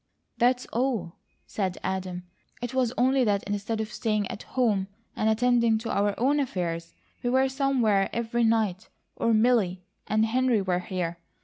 [0.39, 2.23] "That's all," said Adam.
[2.59, 6.95] "It was only that instead of staying at home and attending to our own affairs
[7.21, 11.19] we were somewhere every night, or Milly and Henry were here.